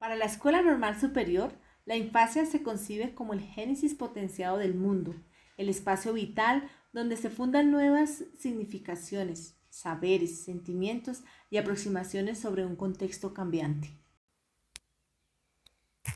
Para 0.00 0.16
la 0.16 0.24
Escuela 0.24 0.62
Normal 0.62 0.98
Superior, 0.98 1.52
la 1.84 1.94
infancia 1.94 2.46
se 2.46 2.62
concibe 2.62 3.14
como 3.14 3.34
el 3.34 3.42
génesis 3.42 3.94
potenciado 3.94 4.56
del 4.56 4.74
mundo, 4.74 5.14
el 5.58 5.68
espacio 5.68 6.14
vital 6.14 6.70
donde 6.94 7.18
se 7.18 7.28
fundan 7.28 7.70
nuevas 7.70 8.24
significaciones, 8.38 9.56
saberes, 9.68 10.42
sentimientos 10.42 11.20
y 11.50 11.58
aproximaciones 11.58 12.40
sobre 12.40 12.64
un 12.64 12.76
contexto 12.76 13.34
cambiante. 13.34 13.90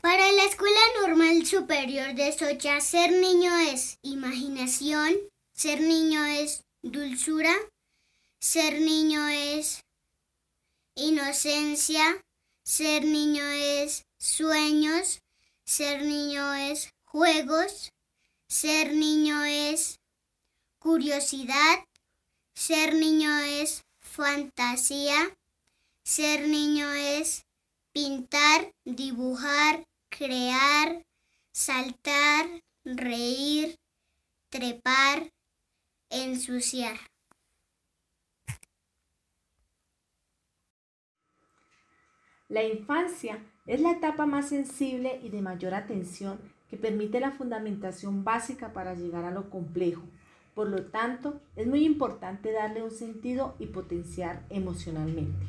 Para 0.01 0.31
la 0.31 0.45
Escuela 0.45 0.79
Normal 1.01 1.45
Superior 1.45 2.15
de 2.15 2.31
Socha, 2.31 2.81
ser 2.81 3.11
niño 3.11 3.55
es 3.71 3.99
imaginación, 4.01 5.13
ser 5.53 5.81
niño 5.81 6.25
es 6.25 6.65
dulzura, 6.81 7.53
ser 8.39 8.81
niño 8.81 9.27
es 9.27 9.83
inocencia, 10.95 12.03
ser 12.65 13.05
niño 13.05 13.43
es 13.43 14.05
sueños, 14.17 15.21
ser 15.65 16.01
niño 16.03 16.53
es 16.55 16.89
juegos, 17.03 17.93
ser 18.47 18.93
niño 18.93 19.43
es 19.43 19.99
curiosidad, 20.79 21.85
ser 22.55 22.95
niño 22.95 23.37
es 23.37 23.83
fantasía, 23.99 25.37
ser 26.03 26.47
niño 26.47 26.91
es 26.91 27.45
pintar, 27.91 28.73
dibujar, 28.83 29.85
crear, 30.09 31.05
saltar, 31.51 32.63
reír, 32.83 33.77
trepar, 34.49 35.31
ensuciar. 36.09 36.99
La 42.47 42.63
infancia 42.63 43.39
es 43.65 43.81
la 43.81 43.91
etapa 43.91 44.27
más 44.27 44.49
sensible 44.49 45.19
y 45.23 45.29
de 45.29 45.41
mayor 45.41 45.73
atención 45.73 46.39
que 46.69 46.77
permite 46.77 47.19
la 47.19 47.31
fundamentación 47.31 48.23
básica 48.23 48.71
para 48.71 48.93
llegar 48.93 49.25
a 49.25 49.31
lo 49.31 49.49
complejo. 49.49 50.03
Por 50.53 50.69
lo 50.69 50.83
tanto, 50.85 51.41
es 51.55 51.65
muy 51.65 51.83
importante 51.83 52.51
darle 52.51 52.83
un 52.83 52.91
sentido 52.91 53.55
y 53.57 53.65
potenciar 53.65 54.45
emocionalmente. 54.51 55.47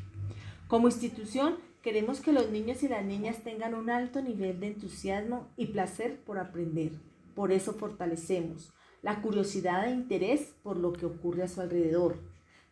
Como 0.68 0.88
institución, 0.88 1.56
queremos 1.82 2.20
que 2.20 2.32
los 2.32 2.50
niños 2.50 2.82
y 2.82 2.88
las 2.88 3.04
niñas 3.04 3.44
tengan 3.44 3.74
un 3.74 3.90
alto 3.90 4.22
nivel 4.22 4.58
de 4.58 4.68
entusiasmo 4.68 5.48
y 5.56 5.66
placer 5.66 6.18
por 6.24 6.38
aprender. 6.38 6.92
Por 7.34 7.52
eso 7.52 7.74
fortalecemos 7.74 8.72
la 9.02 9.20
curiosidad 9.20 9.86
e 9.86 9.92
interés 9.92 10.54
por 10.62 10.78
lo 10.78 10.94
que 10.94 11.04
ocurre 11.04 11.42
a 11.42 11.48
su 11.48 11.60
alrededor, 11.60 12.18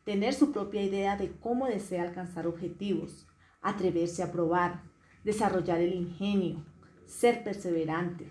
tener 0.04 0.32
su 0.32 0.50
propia 0.50 0.82
idea 0.82 1.18
de 1.18 1.30
cómo 1.30 1.66
desea 1.66 2.02
alcanzar 2.02 2.46
objetivos, 2.46 3.28
atreverse 3.64 4.22
a 4.22 4.30
probar, 4.30 4.82
desarrollar 5.24 5.80
el 5.80 5.94
ingenio, 5.94 6.62
ser 7.06 7.42
perseverante, 7.42 8.28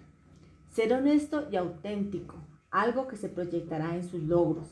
ser 0.71 0.93
honesto 0.93 1.49
y 1.51 1.57
auténtico, 1.57 2.35
algo 2.71 3.07
que 3.07 3.17
se 3.17 3.27
proyectará 3.27 3.95
en 3.95 4.07
sus 4.07 4.23
logros, 4.23 4.69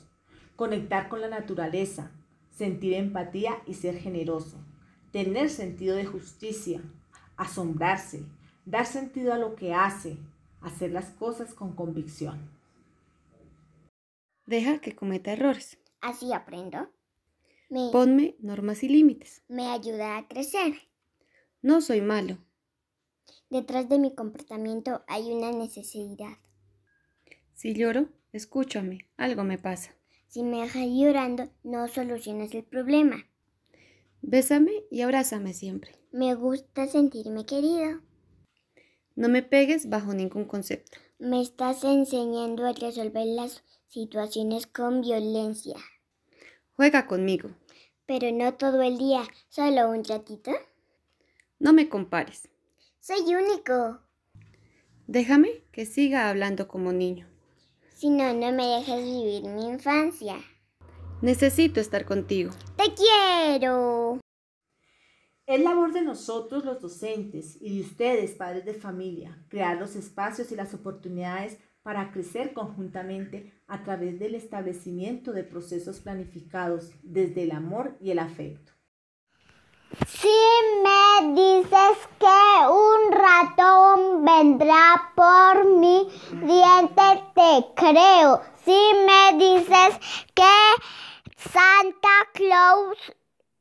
conectar 0.55 1.09
con 1.09 1.19
la 1.19 1.27
naturaleza, 1.27 2.11
sentir 2.49 2.93
empatía 2.93 3.57
y 3.65 3.73
ser 3.73 3.97
generoso, 3.97 4.57
tener 5.11 5.49
sentido 5.49 5.95
de 5.95 6.05
justicia, 6.05 6.81
asombrarse, 7.35 8.23
dar 8.65 8.85
sentido 8.85 9.33
a 9.33 9.37
lo 9.37 9.55
que 9.55 9.73
hace, 9.73 10.17
hacer 10.61 10.91
las 10.91 11.09
cosas 11.09 11.53
con 11.55 11.75
convicción. 11.75 12.39
Deja 14.45 14.79
que 14.79 14.95
cometa 14.95 15.33
errores. 15.33 15.79
Así 16.01 16.33
aprendo. 16.33 16.89
Ponme 17.71 18.35
normas 18.39 18.83
y 18.83 18.89
límites. 18.89 19.43
Me 19.47 19.67
ayuda 19.67 20.17
a 20.17 20.27
crecer. 20.27 20.73
No 21.61 21.79
soy 21.79 22.01
malo. 22.01 22.37
Detrás 23.49 23.87
de 23.87 23.97
mi 23.97 24.13
comportamiento 24.13 25.05
hay 25.07 25.31
una 25.31 25.53
necesidad. 25.53 26.37
Si 27.53 27.73
lloro, 27.73 28.09
escúchame, 28.33 29.07
algo 29.15 29.45
me 29.45 29.57
pasa. 29.57 29.95
Si 30.27 30.43
me 30.43 30.61
dejas 30.63 30.85
llorando, 30.89 31.49
no 31.63 31.87
solucionas 31.87 32.53
el 32.53 32.65
problema. 32.65 33.25
Bésame 34.21 34.83
y 34.91 35.01
abrázame 35.01 35.53
siempre. 35.53 35.95
Me 36.11 36.35
gusta 36.35 36.87
sentirme 36.87 37.45
querido. 37.45 38.01
No 39.15 39.29
me 39.29 39.43
pegues 39.43 39.87
bajo 39.87 40.13
ningún 40.13 40.43
concepto. 40.43 40.97
Me 41.19 41.41
estás 41.41 41.85
enseñando 41.85 42.65
a 42.65 42.73
resolver 42.73 43.27
las 43.27 43.63
situaciones 43.87 44.67
con 44.67 44.99
violencia. 45.01 45.77
Juega 46.73 47.05
conmigo. 47.05 47.51
Pero 48.13 48.29
no 48.29 48.55
todo 48.55 48.81
el 48.81 48.97
día, 48.97 49.23
solo 49.47 49.89
un 49.89 50.03
ratito. 50.03 50.51
No 51.59 51.71
me 51.71 51.87
compares. 51.87 52.49
Soy 52.99 53.21
único. 53.33 54.01
Déjame 55.07 55.63
que 55.71 55.85
siga 55.85 56.27
hablando 56.27 56.67
como 56.67 56.91
niño. 56.91 57.29
Si 57.95 58.09
no, 58.09 58.33
no 58.33 58.51
me 58.51 58.65
dejes 58.65 59.01
vivir 59.01 59.43
mi 59.43 59.65
infancia. 59.65 60.35
Necesito 61.21 61.79
estar 61.79 62.03
contigo. 62.03 62.51
Te 62.75 62.93
quiero. 62.93 64.19
Es 65.45 65.61
labor 65.61 65.93
de 65.93 66.01
nosotros 66.01 66.65
los 66.65 66.81
docentes 66.81 67.61
y 67.61 67.77
de 67.77 67.81
ustedes, 67.85 68.31
padres 68.31 68.65
de 68.65 68.73
familia, 68.73 69.41
crear 69.47 69.77
los 69.77 69.95
espacios 69.95 70.51
y 70.51 70.57
las 70.57 70.73
oportunidades 70.73 71.59
para 71.83 72.11
crecer 72.11 72.53
conjuntamente 72.53 73.53
a 73.67 73.83
través 73.83 74.19
del 74.19 74.35
establecimiento 74.35 75.33
de 75.33 75.43
procesos 75.43 75.99
planificados 75.99 76.91
desde 77.01 77.43
el 77.43 77.51
amor 77.51 77.97
y 77.99 78.11
el 78.11 78.19
afecto. 78.19 78.71
Si 80.07 80.29
me 80.83 81.33
dices 81.33 81.97
que 82.17 82.67
un 82.69 83.11
ratón 83.11 84.23
vendrá 84.23 85.11
por 85.15 85.65
mi 85.65 86.07
diente, 86.31 87.23
te 87.35 87.65
creo. 87.75 88.41
Si 88.63 88.79
me 89.05 89.37
dices 89.37 89.99
que 90.33 90.53
Santa 91.35 92.29
Claus 92.33 92.97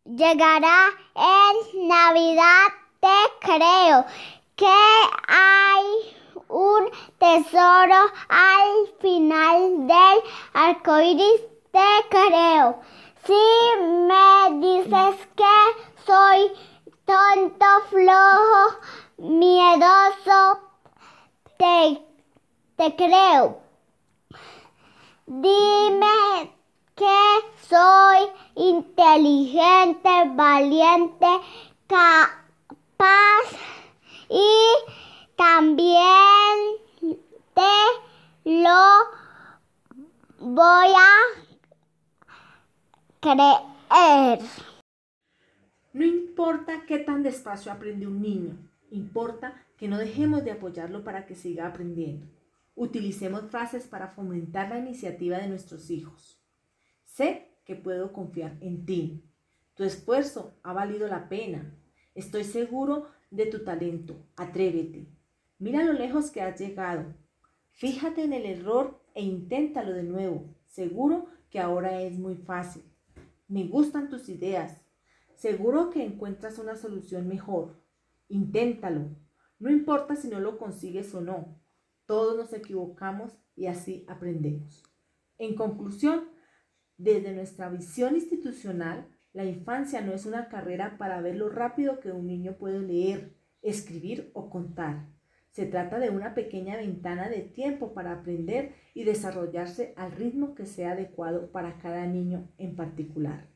llegará 0.05 0.91
en 1.17 1.89
Navidad, 1.89 2.67
te 3.01 3.47
creo. 3.47 4.05
Que 4.55 4.67
hay 5.27 6.20
un 6.49 6.91
tesoro 7.19 8.01
al 8.29 8.89
final 9.01 9.87
del 9.87 10.23
arco 10.55 11.01
iris, 11.01 11.41
te 11.73 11.91
creo. 12.09 12.81
Si 13.25 13.33
me 13.81 14.59
dices 14.61 15.29
que 15.37 15.57
soy 16.07 16.51
tonto, 17.05 17.67
flojo, 17.91 18.77
miedoso, 19.19 20.61
te, 21.59 22.03
te 22.77 22.97
creo. 22.97 23.61
Dime 25.27 26.53
que 26.97 27.41
soy 27.69 28.31
inteligente, 28.57 30.11
valiente, 30.35 31.41
capaz 31.87 33.47
y 34.29 34.49
también 35.37 36.77
te 37.55 37.77
lo 38.45 38.81
voy 40.39 40.89
a 40.89 41.41
creer. 43.21 44.41
No 45.93 46.05
importa 46.05 46.85
qué 46.87 46.99
tan 46.99 47.23
despacio 47.23 47.71
aprende 47.71 48.07
un 48.07 48.23
niño, 48.23 48.57
importa 48.91 49.67
que 49.77 49.89
no 49.89 49.99
dejemos 49.99 50.45
de 50.45 50.53
apoyarlo 50.53 51.05
para 51.05 51.27
que 51.27 51.35
siga 51.35 51.67
aprendiendo. 51.67 52.27
Utilicemos 52.75 53.51
frases 53.51 53.87
para 53.87 54.09
fomentar 54.09 54.71
la 54.71 54.79
iniciativa 54.79 55.39
de 55.39 55.49
nuestros 55.49 55.91
hijos. 55.91 56.41
Sé 57.05 57.49
que 57.65 57.75
puedo 57.75 58.13
confiar 58.13 58.57
en 58.61 58.87
ti. 58.87 59.25
Tu 59.75 59.85
esfuerzo 59.85 60.55
ha 60.63 60.73
valido 60.73 61.09
la 61.09 61.29
pena. 61.29 61.75
Estoy 62.15 62.45
seguro 62.45 63.09
de 63.31 63.47
tu 63.47 63.65
talento. 63.65 64.27
Atrévete. 64.37 65.09
Mira 65.59 65.83
lo 65.83 65.93
lejos 65.93 66.31
que 66.31 66.41
has 66.41 66.59
llegado. 66.59 67.15
Fíjate 67.73 68.25
en 68.25 68.33
el 68.33 68.47
error 68.47 69.03
e 69.15 69.23
inténtalo 69.23 69.93
de 69.93 70.03
nuevo. 70.03 70.55
Seguro 70.67 71.27
que 71.51 71.61
ahora 71.61 72.01
es 72.01 72.19
muy 72.19 72.37
fácil. 72.37 72.83
Me 73.51 73.67
gustan 73.67 74.09
tus 74.09 74.29
ideas. 74.29 74.81
Seguro 75.35 75.91
que 75.91 76.05
encuentras 76.05 76.61
una 76.61 76.77
solución 76.77 77.27
mejor. 77.27 77.83
Inténtalo. 78.29 79.09
No 79.59 79.71
importa 79.73 80.15
si 80.15 80.29
no 80.29 80.39
lo 80.39 80.57
consigues 80.57 81.13
o 81.17 81.21
no. 81.21 81.61
Todos 82.07 82.37
nos 82.37 82.53
equivocamos 82.53 83.33
y 83.57 83.67
así 83.67 84.05
aprendemos. 84.07 84.85
En 85.37 85.57
conclusión, 85.57 86.29
desde 86.97 87.35
nuestra 87.35 87.69
visión 87.69 88.15
institucional, 88.15 89.09
la 89.33 89.45
infancia 89.45 90.01
no 90.01 90.13
es 90.13 90.27
una 90.27 90.49
carrera 90.49 90.97
para 90.97 91.21
ver 91.21 91.35
lo 91.35 91.49
rápido 91.49 91.99
que 91.99 92.13
un 92.13 92.29
niño 92.29 92.57
puede 92.57 92.79
leer, 92.79 93.35
escribir 93.63 94.31
o 94.33 94.49
contar. 94.49 95.09
Se 95.51 95.67
trata 95.67 95.99
de 95.99 96.11
una 96.11 96.35
pequeña 96.35 96.77
ventana 96.77 97.29
de 97.29 97.41
tiempo 97.41 97.93
para 97.93 98.13
aprender 98.13 98.75
y 98.95 99.05
desarrollarse 99.05 99.95
al 99.97 100.13
ritmo 100.13 100.55
que 100.55 100.65
sea 100.65 100.93
adecuado 100.93 101.51
para 101.51 101.79
cada 101.79 102.07
niño 102.07 102.49
en 102.57 102.77
particular. 102.77 103.49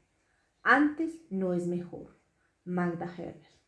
Antes 0.62 1.20
no 1.30 1.54
es 1.54 1.66
mejor. 1.66 2.18
Magda 2.64 3.06
Herbert. 3.06 3.63